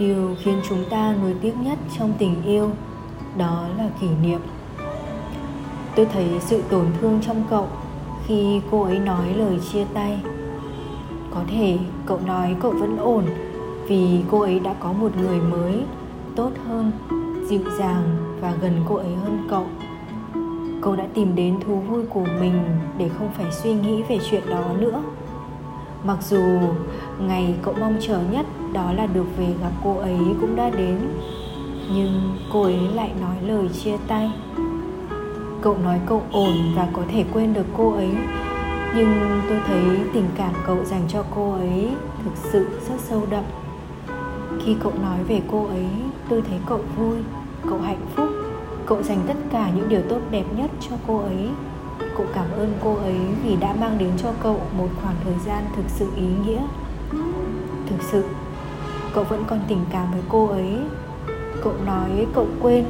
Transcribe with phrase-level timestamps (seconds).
[0.00, 2.70] điều khiến chúng ta nuối tiếc nhất trong tình yêu,
[3.36, 4.40] đó là kỷ niệm.
[5.94, 7.66] Tôi thấy sự tổn thương trong cậu
[8.26, 10.20] khi cô ấy nói lời chia tay.
[11.34, 13.24] Có thể cậu nói cậu vẫn ổn
[13.86, 15.74] vì cô ấy đã có một người mới,
[16.36, 16.92] tốt hơn,
[17.48, 18.02] dịu dàng
[18.40, 19.66] và gần cô ấy hơn cậu.
[20.82, 22.62] Cậu đã tìm đến thú vui của mình
[22.98, 25.02] để không phải suy nghĩ về chuyện đó nữa
[26.04, 26.42] mặc dù
[27.20, 30.98] ngày cậu mong chờ nhất đó là được về gặp cô ấy cũng đã đến,
[31.94, 34.30] nhưng cô ấy lại nói lời chia tay.
[35.60, 38.10] Cậu nói cậu ổn và có thể quên được cô ấy,
[38.96, 39.82] nhưng tôi thấy
[40.12, 41.88] tình cảm cậu dành cho cô ấy
[42.24, 43.44] thực sự rất sâu đậm.
[44.64, 45.86] Khi cậu nói về cô ấy,
[46.28, 47.16] tôi thấy cậu vui,
[47.68, 48.28] cậu hạnh phúc.
[48.86, 51.48] Cậu dành tất cả những điều tốt đẹp nhất cho cô ấy
[52.16, 55.64] cậu cảm ơn cô ấy vì đã mang đến cho cậu một khoảng thời gian
[55.76, 56.60] thực sự ý nghĩa.
[57.86, 58.24] Thực sự,
[59.14, 60.78] cậu vẫn còn tình cảm với cô ấy.
[61.62, 62.84] Cậu nói cậu quên,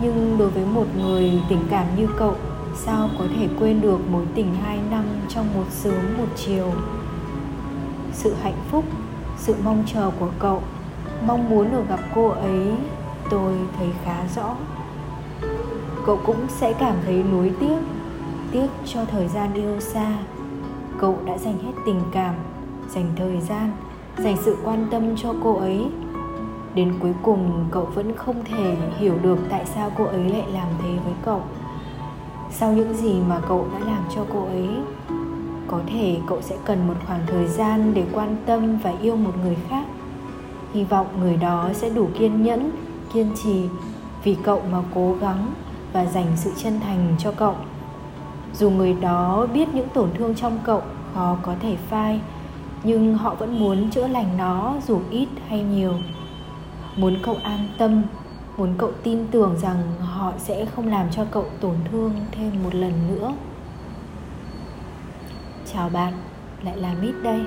[0.00, 2.34] nhưng đối với một người tình cảm như cậu,
[2.76, 6.72] sao có thể quên được mối tình hai năm trong một sớm một chiều?
[8.12, 8.84] Sự hạnh phúc,
[9.38, 10.62] sự mong chờ của cậu,
[11.26, 12.66] mong muốn được gặp cô ấy,
[13.30, 14.54] tôi thấy khá rõ.
[16.06, 17.78] Cậu cũng sẽ cảm thấy nuối tiếc
[18.52, 20.18] tiếc cho thời gian yêu xa.
[20.98, 22.34] Cậu đã dành hết tình cảm,
[22.88, 23.72] dành thời gian,
[24.18, 25.86] dành sự quan tâm cho cô ấy.
[26.74, 30.68] Đến cuối cùng, cậu vẫn không thể hiểu được tại sao cô ấy lại làm
[30.82, 31.42] thế với cậu.
[32.50, 34.68] Sau những gì mà cậu đã làm cho cô ấy,
[35.66, 39.32] có thể cậu sẽ cần một khoảng thời gian để quan tâm và yêu một
[39.44, 39.84] người khác.
[40.72, 42.70] Hy vọng người đó sẽ đủ kiên nhẫn,
[43.12, 43.68] kiên trì
[44.24, 45.46] vì cậu mà cố gắng
[45.92, 47.54] và dành sự chân thành cho cậu
[48.58, 50.82] dù người đó biết những tổn thương trong cậu
[51.14, 52.20] khó có thể phai,
[52.82, 55.94] nhưng họ vẫn muốn chữa lành nó dù ít hay nhiều.
[56.96, 58.02] Muốn cậu an tâm,
[58.56, 62.74] muốn cậu tin tưởng rằng họ sẽ không làm cho cậu tổn thương thêm một
[62.74, 63.32] lần nữa.
[65.72, 66.12] Chào bạn,
[66.62, 67.40] lại là mít đây.